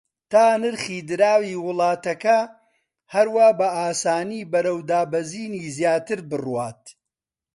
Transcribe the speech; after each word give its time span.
تا 0.31 0.43
نرخی 0.61 0.97
دراوی 1.09 1.55
وڵاتەکە 1.65 2.39
هەروا 3.13 3.49
بە 3.59 3.67
ئاسانی 3.77 4.47
بەرەو 4.51 4.79
دابەزینی 4.89 5.71
زیاتر 5.77 6.19
بڕوات 6.29 6.81